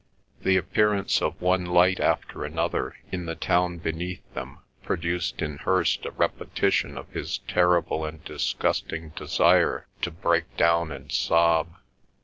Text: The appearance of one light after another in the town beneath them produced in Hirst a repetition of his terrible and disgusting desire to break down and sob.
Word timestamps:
The 0.41 0.57
appearance 0.57 1.21
of 1.21 1.39
one 1.39 1.63
light 1.63 1.99
after 1.99 2.43
another 2.43 2.95
in 3.11 3.27
the 3.27 3.35
town 3.35 3.77
beneath 3.77 4.23
them 4.33 4.57
produced 4.81 5.43
in 5.43 5.59
Hirst 5.59 6.07
a 6.07 6.09
repetition 6.09 6.97
of 6.97 7.11
his 7.11 7.37
terrible 7.47 8.03
and 8.03 8.23
disgusting 8.25 9.09
desire 9.09 9.85
to 10.01 10.09
break 10.09 10.57
down 10.57 10.91
and 10.91 11.11
sob. 11.11 11.75